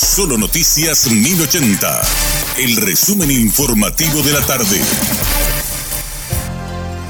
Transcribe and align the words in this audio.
Solo 0.00 0.38
Noticias 0.38 1.10
1080. 1.10 2.02
El 2.58 2.76
resumen 2.76 3.32
informativo 3.32 4.22
de 4.22 4.32
la 4.32 4.40
tarde. 4.46 4.80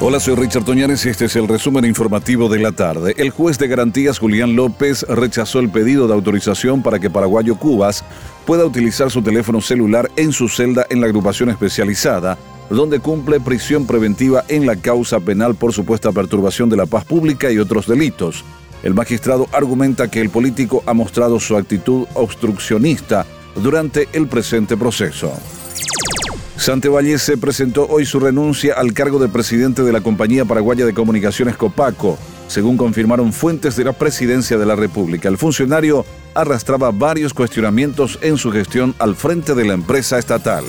Hola, 0.01 0.19
soy 0.19 0.35
Richard 0.37 0.65
Toñanes 0.65 1.05
y 1.05 1.11
este 1.11 1.27
es 1.27 1.37
el 1.37 1.49
resumen 1.49 1.85
informativo 1.85 2.49
de 2.49 2.61
la 2.61 2.73
tarde. 2.73 3.13
El 3.19 3.29
juez 3.29 3.59
de 3.59 3.69
garantías 3.69 4.19
Julián 4.19 4.57
López 4.57 5.03
rechazó 5.03 5.61
el 5.61 5.69
pedido 5.69 6.09
de 6.09 6.15
autorización 6.15 6.83
para 6.83 6.99
que 6.99 7.11
Paraguayo 7.11 7.57
Cubas 7.57 8.05
pueda 8.47 8.65
utilizar 8.65 9.11
su 9.11 9.21
teléfono 9.21 9.61
celular 9.61 10.11
en 10.17 10.33
su 10.33 10.49
celda 10.49 10.87
en 10.89 11.03
la 11.03 11.09
agrupación 11.09 11.51
especializada, 11.51 12.39
donde 12.71 13.01
cumple 13.01 13.39
prisión 13.39 13.87
preventiva 13.87 14.47
en 14.49 14.65
la 14.65 14.77
causa 14.77 15.21
penal 15.21 15.57
por 15.57 15.75
supuesta 15.75 16.11
perturbación 16.11 16.71
de 16.71 16.79
la 16.79 16.87
paz 16.87 17.05
pública 17.05 17.53
y 17.53 17.59
otros 17.59 17.87
delitos. 17.87 18.47
El 18.83 18.95
magistrado 18.95 19.49
argumenta 19.53 20.09
que 20.09 20.21
el 20.21 20.31
político 20.31 20.83
ha 20.87 20.95
mostrado 20.95 21.41
su 21.41 21.57
actitud 21.57 22.07
obstruccionista 22.15 23.27
durante 23.57 24.09
el 24.13 24.29
presente 24.29 24.77
proceso. 24.77 25.33
Santevallese 26.57 27.37
presentó 27.39 27.87
hoy 27.89 28.05
su 28.05 28.19
renuncia 28.19 28.75
al 28.75 28.93
cargo 28.93 29.19
de 29.19 29.29
presidente 29.29 29.83
de 29.83 29.93
la 29.93 30.01
Compañía 30.01 30.45
Paraguaya 30.45 30.85
de 30.85 30.93
Comunicaciones 30.93 31.57
Copaco, 31.57 32.19
según 32.49 32.77
confirmaron 32.77 33.33
fuentes 33.33 33.77
de 33.77 33.85
la 33.85 33.93
presidencia 33.93 34.59
de 34.59 34.67
la 34.67 34.75
República. 34.75 35.29
El 35.29 35.39
funcionario 35.39 36.05
arrastraba 36.35 36.91
varios 36.91 37.33
cuestionamientos 37.33 38.19
en 38.23 38.37
su 38.39 38.51
gestión 38.51 38.95
al 38.99 39.15
frente 39.15 39.55
de 39.55 39.65
la 39.65 39.75
empresa 39.75 40.19
estatal. 40.19 40.65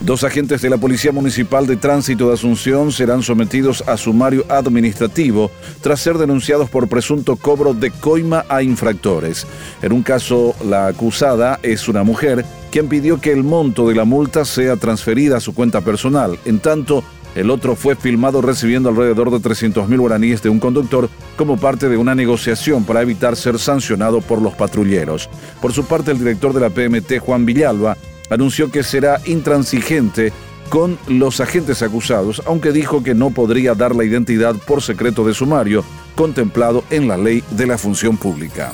Dos 0.00 0.24
agentes 0.24 0.60
de 0.60 0.68
la 0.68 0.76
Policía 0.76 1.12
Municipal 1.12 1.66
de 1.66 1.76
Tránsito 1.76 2.28
de 2.28 2.34
Asunción 2.34 2.92
serán 2.92 3.22
sometidos 3.22 3.82
a 3.86 3.96
sumario 3.96 4.44
administrativo 4.48 5.50
tras 5.80 6.00
ser 6.00 6.18
denunciados 6.18 6.68
por 6.68 6.88
presunto 6.88 7.36
cobro 7.36 7.72
de 7.72 7.90
coima 7.90 8.44
a 8.48 8.62
infractores. 8.62 9.46
En 9.82 9.92
un 9.92 10.02
caso, 10.02 10.54
la 10.64 10.88
acusada 10.88 11.58
es 11.62 11.88
una 11.88 12.02
mujer 12.02 12.44
quien 12.70 12.88
pidió 12.88 13.20
que 13.20 13.32
el 13.32 13.44
monto 13.44 13.88
de 13.88 13.94
la 13.94 14.04
multa 14.04 14.44
sea 14.44 14.76
transferida 14.76 15.38
a 15.38 15.40
su 15.40 15.54
cuenta 15.54 15.80
personal. 15.80 16.38
En 16.44 16.58
tanto, 16.58 17.04
el 17.34 17.50
otro 17.50 17.74
fue 17.74 17.96
filmado 17.96 18.42
recibiendo 18.42 18.88
alrededor 18.88 19.30
de 19.30 19.40
300 19.40 19.88
mil 19.88 20.00
guaraníes 20.00 20.42
de 20.42 20.50
un 20.50 20.60
conductor 20.60 21.08
como 21.36 21.56
parte 21.56 21.88
de 21.88 21.96
una 21.96 22.14
negociación 22.14 22.84
para 22.84 23.02
evitar 23.02 23.36
ser 23.36 23.58
sancionado 23.58 24.20
por 24.20 24.42
los 24.42 24.54
patrulleros. 24.54 25.30
Por 25.62 25.72
su 25.72 25.84
parte, 25.86 26.10
el 26.10 26.18
director 26.18 26.52
de 26.52 26.60
la 26.60 26.70
PMT, 26.70 27.18
Juan 27.20 27.46
Villalba, 27.46 27.96
anunció 28.30 28.70
que 28.70 28.82
será 28.82 29.20
intransigente 29.26 30.32
con 30.68 30.98
los 31.08 31.40
agentes 31.40 31.82
acusados, 31.82 32.42
aunque 32.46 32.72
dijo 32.72 33.02
que 33.02 33.14
no 33.14 33.30
podría 33.30 33.74
dar 33.74 33.94
la 33.94 34.04
identidad 34.04 34.54
por 34.66 34.82
secreto 34.82 35.24
de 35.24 35.34
sumario 35.34 35.84
contemplado 36.14 36.84
en 36.90 37.08
la 37.08 37.16
ley 37.16 37.42
de 37.50 37.66
la 37.66 37.78
función 37.78 38.16
pública. 38.16 38.72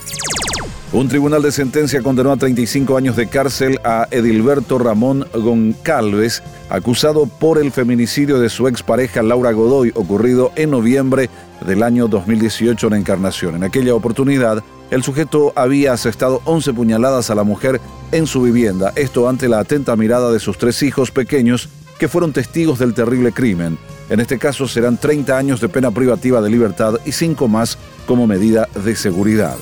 Un 0.93 1.09
tribunal 1.09 1.41
de 1.41 1.53
sentencia 1.53 2.03
condenó 2.03 2.33
a 2.33 2.37
35 2.37 2.97
años 2.97 3.15
de 3.15 3.29
cárcel 3.29 3.79
a 3.85 4.09
Edilberto 4.11 4.77
Ramón 4.77 5.25
Goncalves, 5.33 6.43
acusado 6.69 7.27
por 7.27 7.59
el 7.59 7.71
feminicidio 7.71 8.41
de 8.41 8.49
su 8.49 8.67
expareja 8.67 9.23
Laura 9.23 9.53
Godoy, 9.53 9.93
ocurrido 9.95 10.51
en 10.57 10.73
noviembre 10.73 11.31
del 11.65 11.85
año 11.85 12.09
2018 12.09 12.89
en 12.89 12.95
Encarnación. 12.95 13.55
En 13.55 13.63
aquella 13.63 13.95
oportunidad, 13.95 14.65
el 14.91 15.05
sujeto 15.05 15.53
había 15.55 15.93
asestado 15.93 16.43
11 16.45 16.73
puñaladas 16.73 17.31
a 17.31 17.37
la 17.37 17.45
mujer 17.45 17.81
en 18.11 18.27
su 18.27 18.43
vivienda, 18.43 18.93
esto 18.97 19.29
ante 19.29 19.49
la 19.49 19.61
atenta 19.61 19.95
mirada 19.95 20.33
de 20.33 20.41
sus 20.41 20.59
tres 20.59 20.83
hijos 20.83 21.13
pequeños 21.13 21.69
que 22.01 22.09
fueron 22.09 22.33
testigos 22.33 22.81
del 22.81 22.95
terrible 22.95 23.31
crimen. 23.31 23.79
En 24.09 24.19
este 24.19 24.39
caso 24.39 24.67
serán 24.67 24.97
30 24.97 25.39
años 25.39 25.61
de 25.61 25.69
pena 25.69 25.93
privativa 25.93 26.41
de 26.41 26.51
libertad 26.51 26.95
y 27.05 27.13
5 27.13 27.47
más 27.47 27.79
como 28.07 28.27
medida 28.27 28.69
de 28.85 28.97
seguridad. 28.97 29.57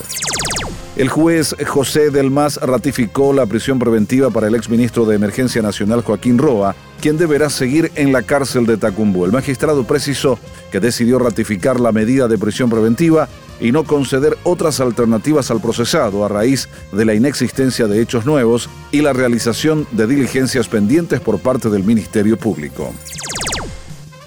El 0.98 1.08
juez 1.08 1.54
José 1.64 2.10
Del 2.10 2.34
ratificó 2.60 3.32
la 3.32 3.46
prisión 3.46 3.78
preventiva 3.78 4.30
para 4.30 4.48
el 4.48 4.56
exministro 4.56 5.06
de 5.06 5.14
Emergencia 5.14 5.62
Nacional 5.62 6.02
Joaquín 6.02 6.38
Roa, 6.38 6.74
quien 7.00 7.16
deberá 7.16 7.50
seguir 7.50 7.92
en 7.94 8.12
la 8.12 8.22
cárcel 8.22 8.66
de 8.66 8.78
Tacumbú. 8.78 9.24
El 9.24 9.30
magistrado 9.30 9.84
precisó 9.84 10.40
que 10.72 10.80
decidió 10.80 11.20
ratificar 11.20 11.78
la 11.78 11.92
medida 11.92 12.26
de 12.26 12.36
prisión 12.36 12.68
preventiva 12.68 13.28
y 13.60 13.70
no 13.70 13.84
conceder 13.84 14.36
otras 14.42 14.80
alternativas 14.80 15.52
al 15.52 15.60
procesado 15.60 16.24
a 16.24 16.28
raíz 16.28 16.68
de 16.90 17.04
la 17.04 17.14
inexistencia 17.14 17.86
de 17.86 18.02
hechos 18.02 18.26
nuevos 18.26 18.68
y 18.90 19.00
la 19.00 19.12
realización 19.12 19.86
de 19.92 20.08
diligencias 20.08 20.66
pendientes 20.66 21.20
por 21.20 21.38
parte 21.38 21.70
del 21.70 21.84
Ministerio 21.84 22.36
Público. 22.36 22.92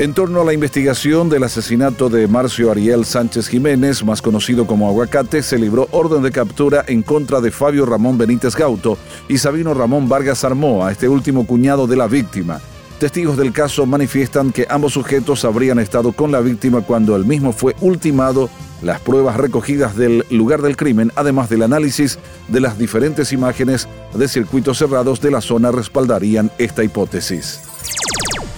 En 0.02 0.16
torno 0.16 0.42
a 0.42 0.44
la 0.44 0.54
investigación 0.54 1.30
del 1.30 1.44
asesinato 1.44 2.10
de 2.10 2.28
Marcio 2.28 2.72
Ariel 2.72 3.06
Sánchez 3.06 3.48
Jiménez, 3.48 4.04
más 4.04 4.20
conocido 4.20 4.66
como 4.66 4.90
Aguacate, 4.90 5.44
se 5.44 5.60
libró 5.60 5.88
orden 5.92 6.24
de 6.24 6.32
captura 6.32 6.84
en 6.88 7.04
contra 7.04 7.40
de 7.40 7.52
Fabio 7.52 7.86
Ramón 7.86 8.18
Benítez 8.18 8.56
Gauto 8.56 8.98
y 9.30 9.38
Sabino 9.38 9.76
Ramón 9.76 10.10
Vargas 10.10 10.44
Armoa, 10.44 10.92
este 10.92 11.08
último 11.08 11.46
cuñado 11.46 11.86
de 11.86 11.98
la 11.98 12.08
víctima. 12.08 12.60
Testigos 12.98 13.38
del 13.38 13.54
caso 13.54 13.86
manifiestan 13.86 14.52
que 14.52 14.66
ambos 14.72 14.94
sujetos 14.94 15.46
habrían 15.46 15.78
estado 15.78 16.14
con 16.14 16.32
la 16.32 16.40
víctima 16.40 16.82
cuando 16.82 17.16
el 17.16 17.24
mismo 17.24 17.54
fue 17.54 17.76
ultimado. 17.80 18.50
Las 18.82 19.02
pruebas 19.02 19.38
recogidas 19.38 19.96
del 19.96 20.26
lugar 20.32 20.64
del 20.64 20.78
crimen, 20.78 21.12
además 21.16 21.48
del 21.48 21.62
análisis 21.62 22.18
de 22.48 22.60
las 22.60 22.80
diferentes 22.80 23.32
imágenes 23.34 23.88
de 24.16 24.28
circuitos 24.28 24.80
cerrados 24.80 25.22
de 25.22 25.30
la 25.30 25.42
zona, 25.42 25.72
respaldarían 25.72 26.50
esta 26.58 26.84
hipótesis. 26.84 27.60